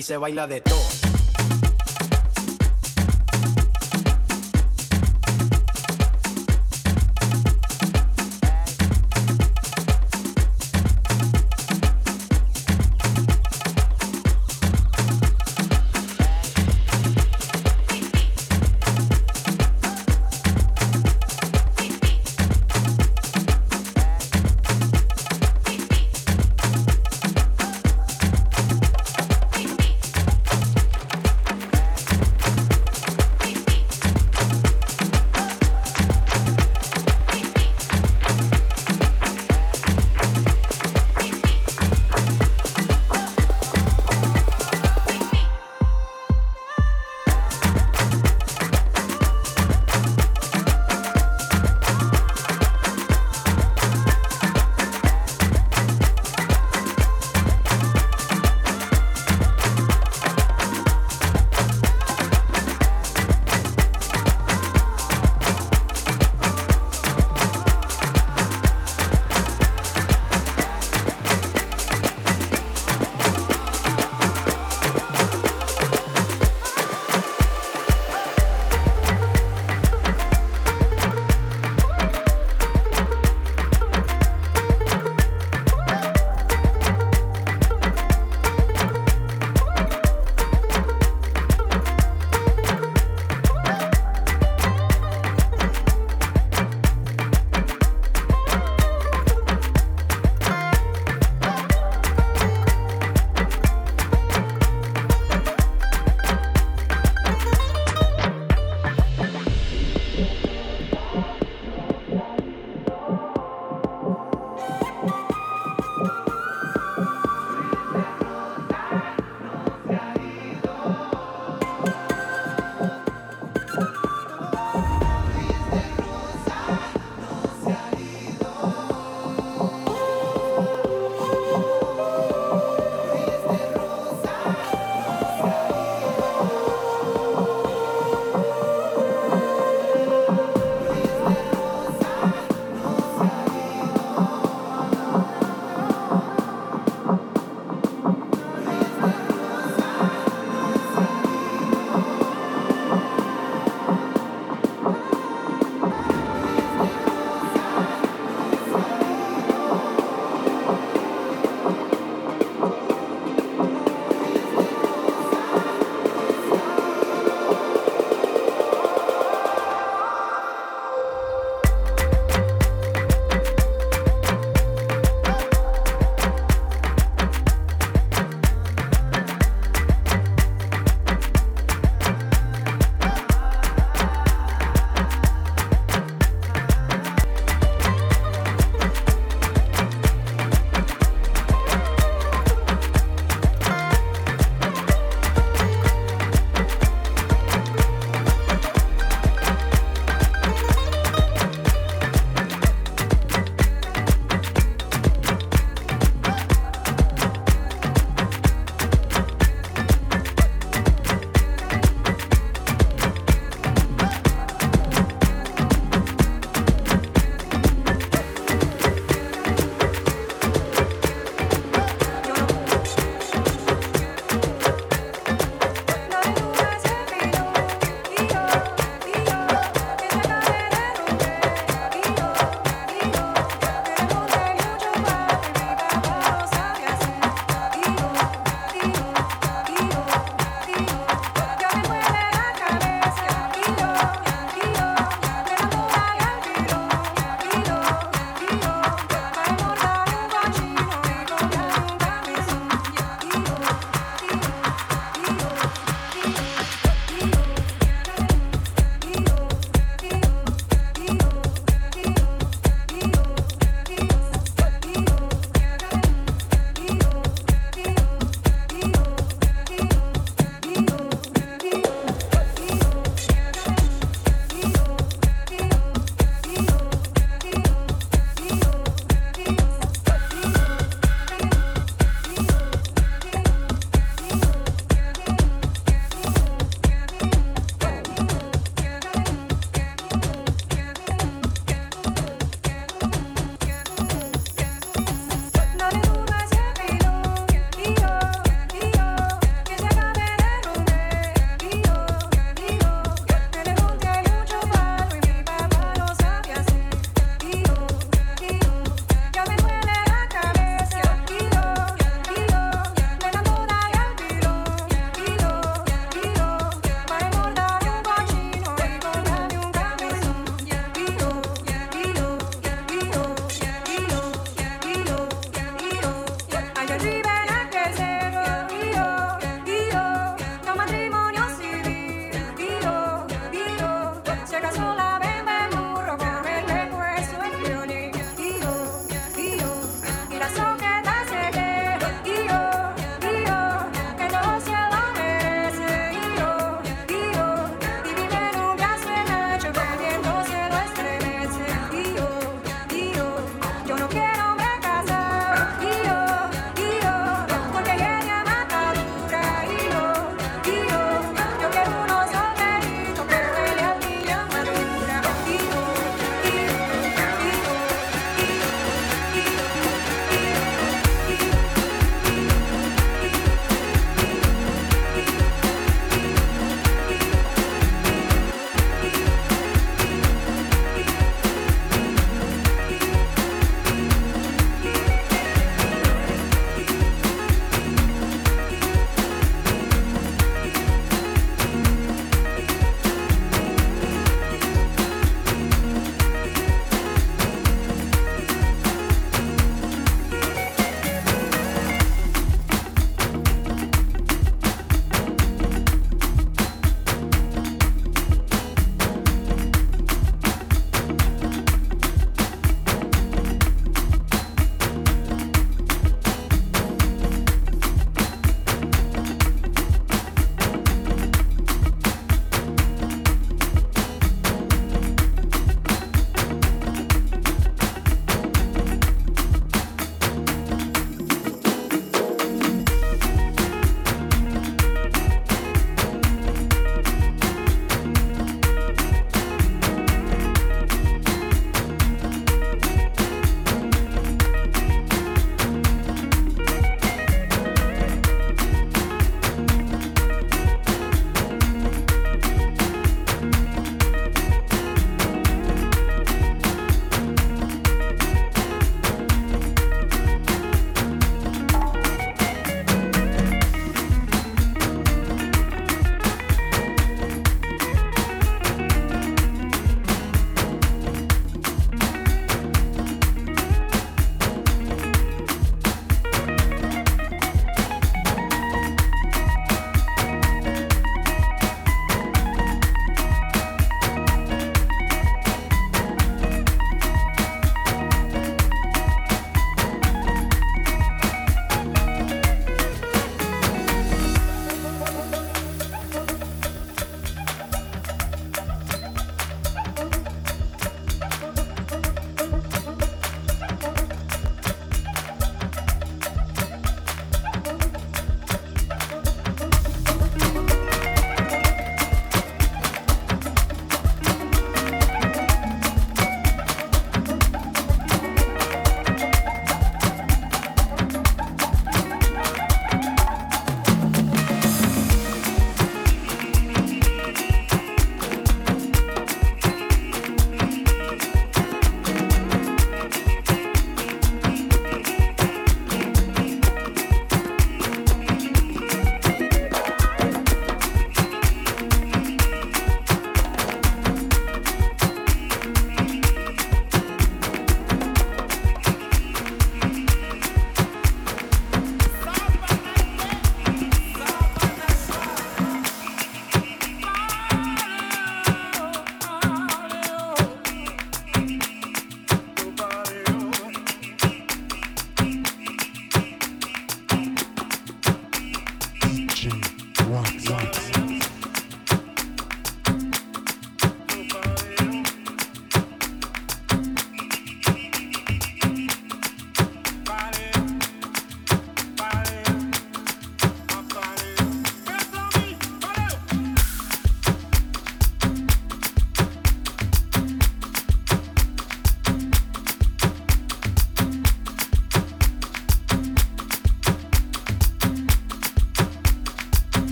Aquí 0.00 0.06
se 0.06 0.16
baila 0.16 0.46
de 0.46 0.62
todo. 0.62 1.09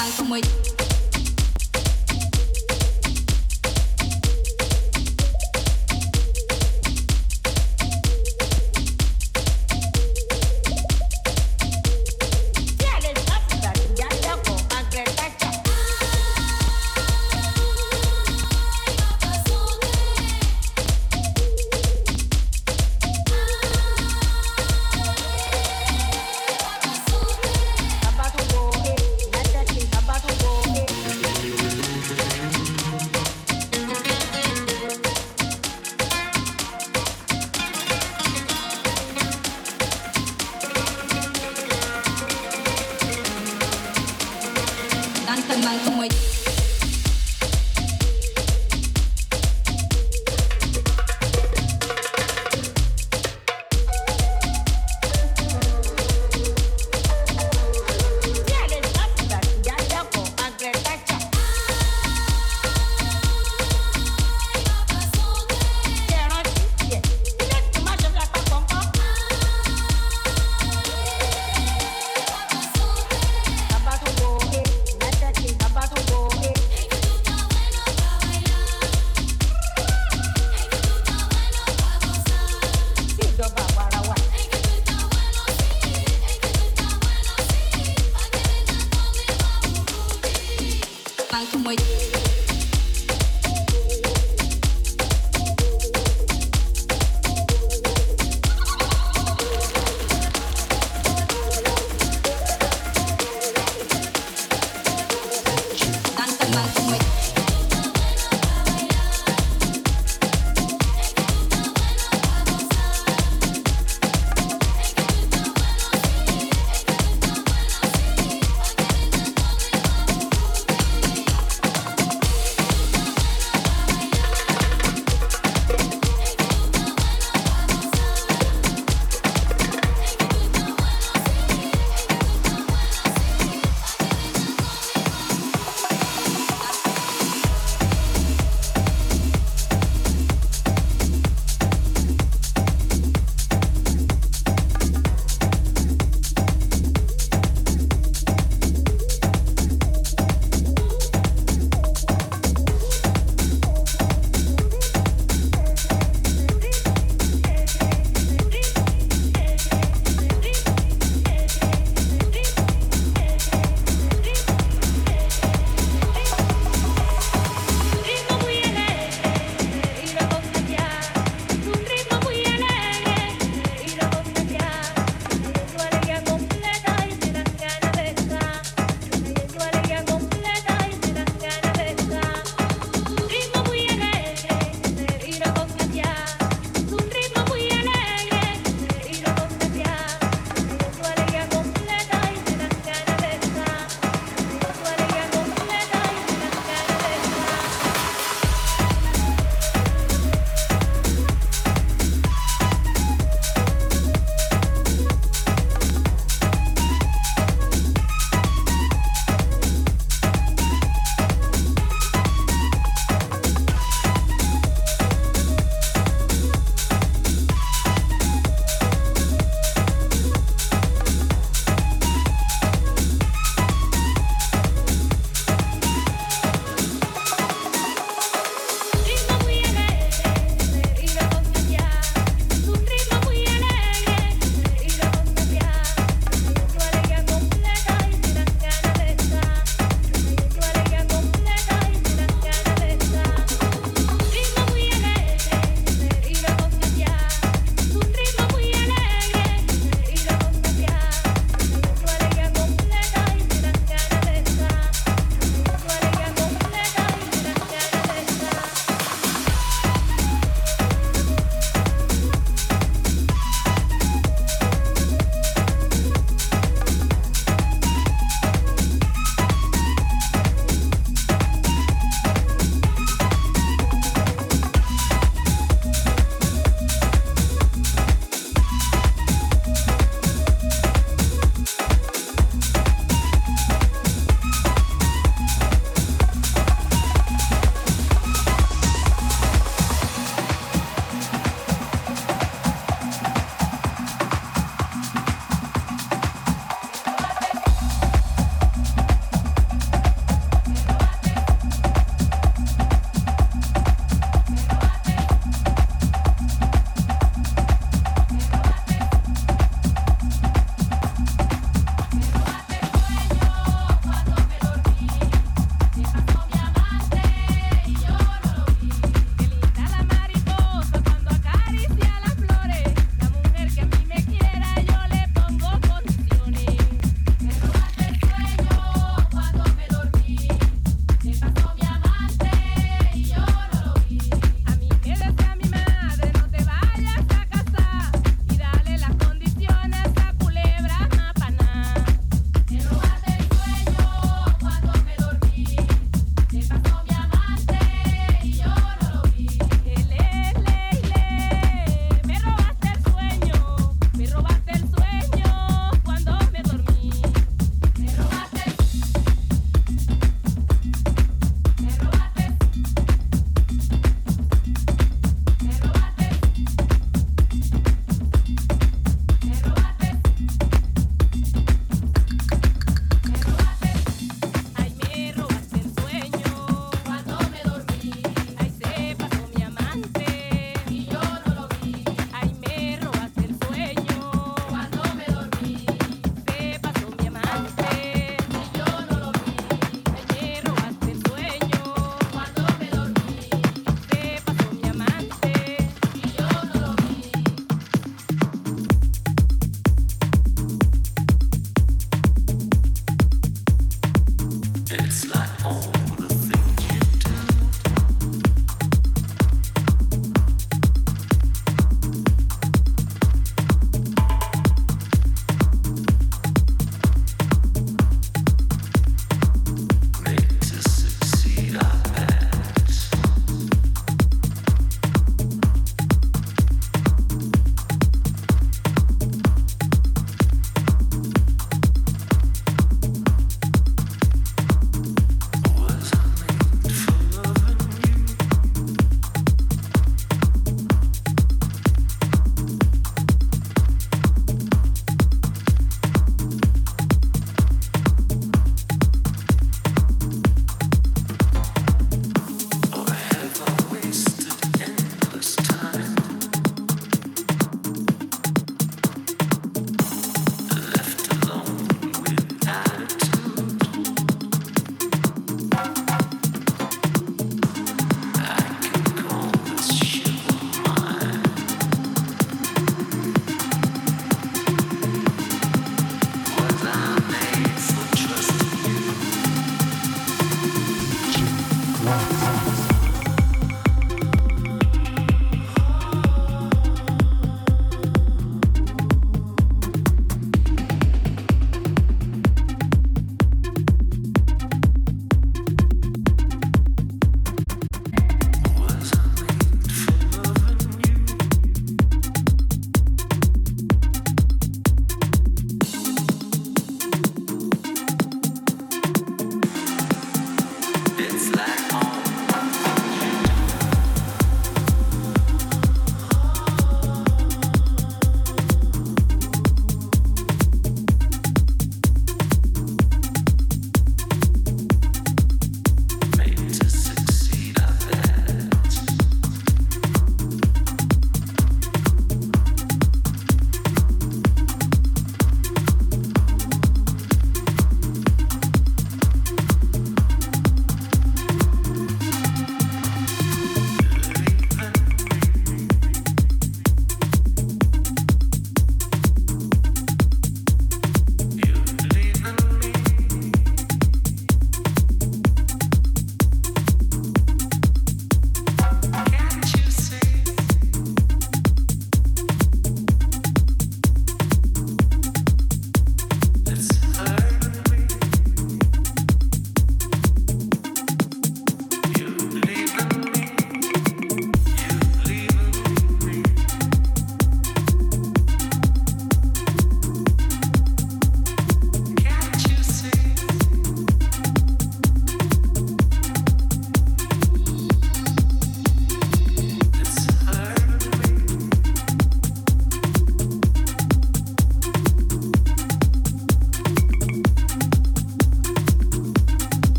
like 0.00 0.18
I'm 0.18 0.30
with. 0.30 0.79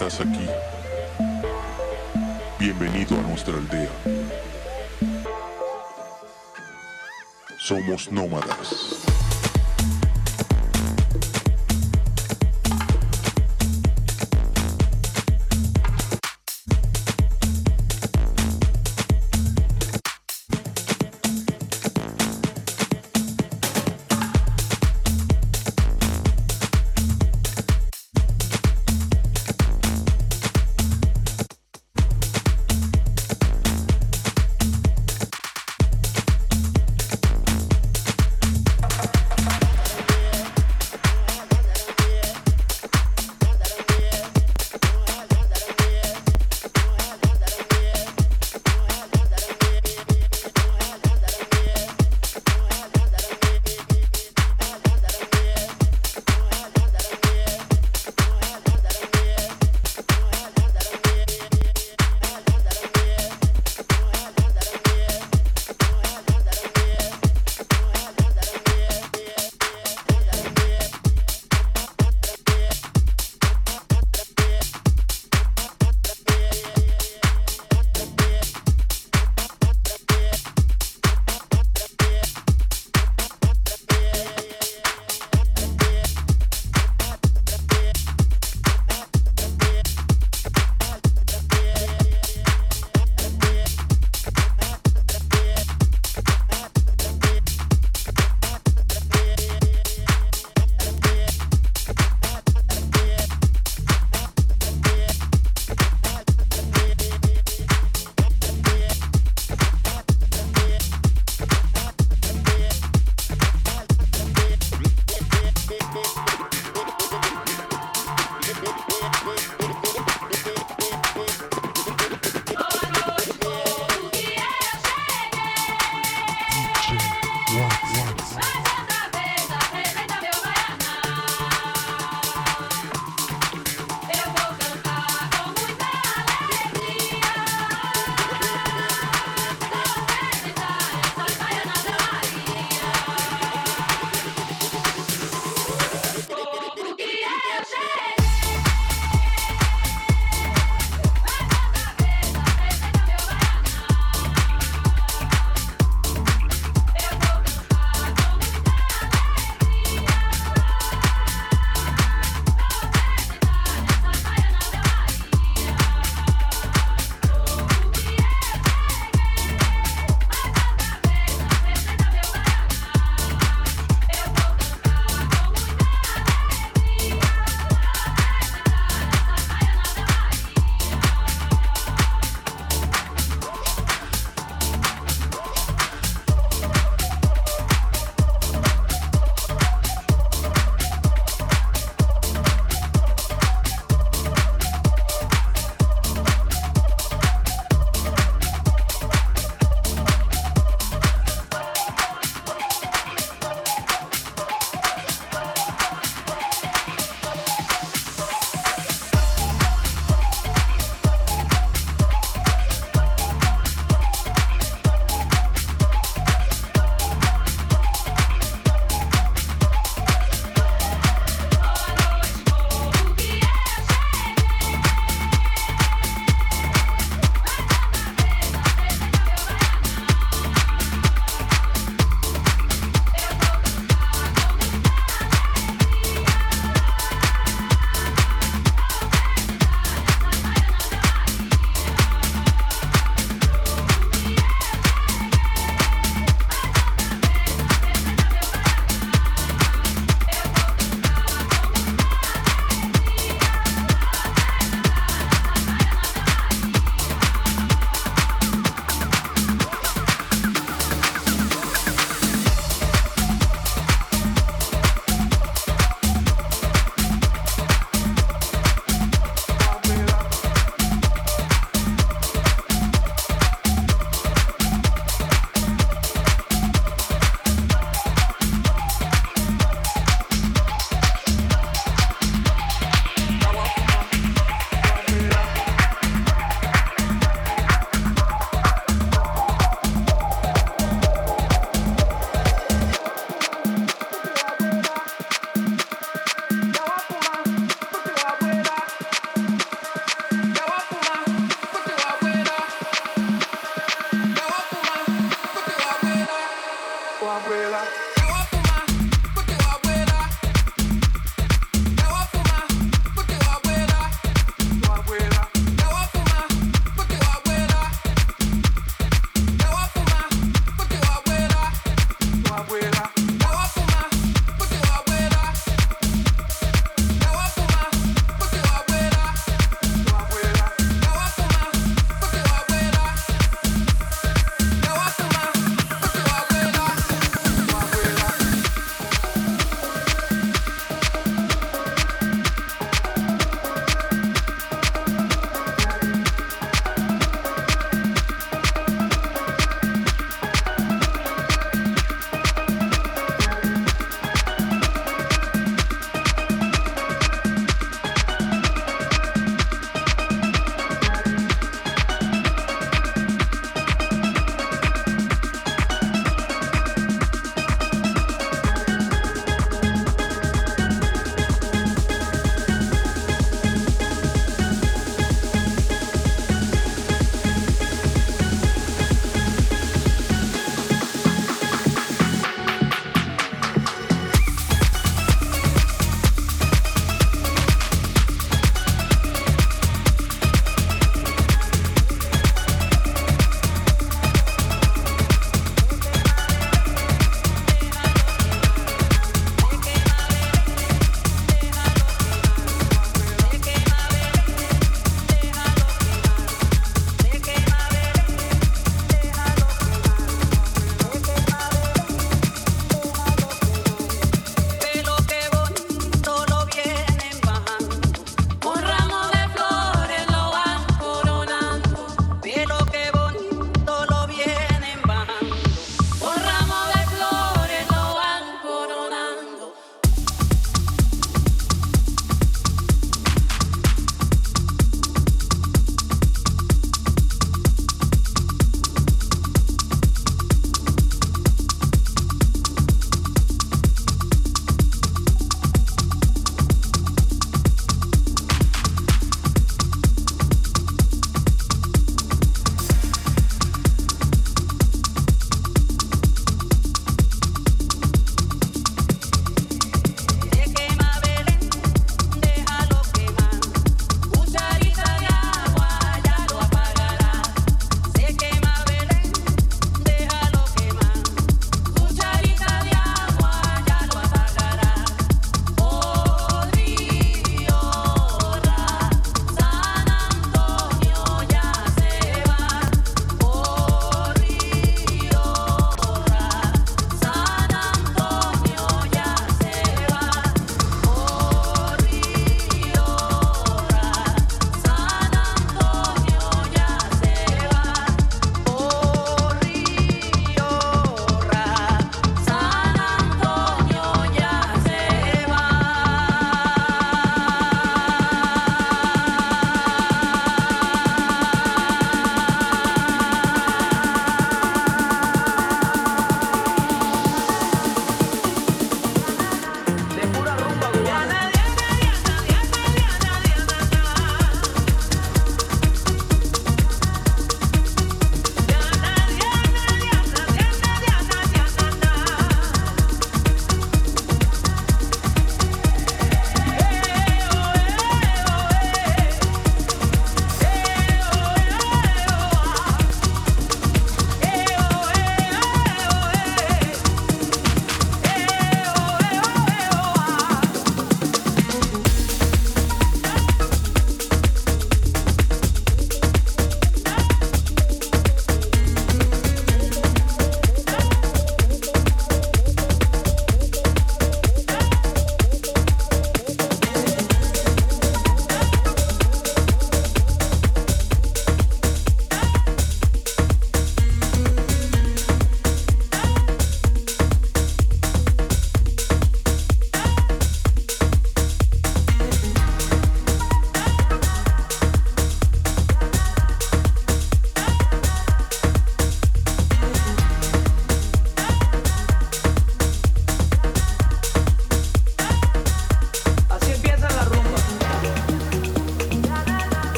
Estás 0.00 0.26
aquí. 0.26 0.46
Bienvenido 2.58 3.18
a 3.18 3.22
nuestra 3.22 3.52
aldea. 3.52 3.90
Somos 7.58 8.10
nómadas. 8.10 8.99